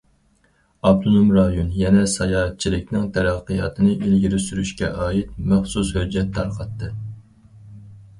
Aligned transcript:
ئاپتونوم 0.87 1.27
رايون 1.33 1.67
يەنە 1.81 2.05
ساياھەتچىلىكنىڭ 2.13 3.03
تەرەققىياتىنى 3.17 3.93
ئىلگىرى 4.07 4.39
سۈرۈشكە 4.47 4.89
ئائىت 5.03 5.37
مەخسۇس 5.53 5.93
ھۆججەت 5.99 6.33
تارقاتتى. 6.39 6.91